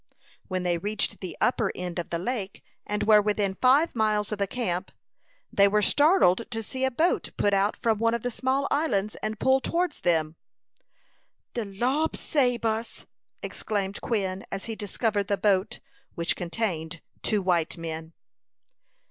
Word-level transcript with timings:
When 0.47 0.63
they 0.63 0.79
reached 0.79 1.19
the 1.19 1.37
upper 1.39 1.71
end 1.75 1.99
of 1.99 2.09
the 2.09 2.17
lake, 2.17 2.63
and 2.87 3.03
were 3.03 3.21
within 3.21 3.53
five 3.61 3.93
miles 3.95 4.31
of 4.31 4.39
the 4.39 4.47
camp, 4.47 4.91
they 5.53 5.67
were 5.67 5.83
startled 5.83 6.49
to 6.49 6.63
see 6.63 6.83
a 6.85 6.89
boat 6.89 7.29
put 7.37 7.53
out 7.53 7.77
from 7.77 7.99
one 7.99 8.15
of 8.15 8.23
the 8.23 8.31
small 8.31 8.67
islands, 8.71 9.13
and 9.21 9.39
pull 9.39 9.59
towards 9.61 10.01
them. 10.01 10.37
"De 11.53 11.65
Lo'd 11.65 12.17
sabe 12.17 12.65
us!" 12.65 13.05
exclaimed 13.43 14.01
Quin, 14.01 14.43
as 14.51 14.65
he 14.65 14.75
discovered 14.75 15.27
the 15.27 15.37
boat, 15.37 15.79
which 16.15 16.35
contained 16.35 17.03
two 17.21 17.43
white 17.43 17.77
men. 17.77 18.13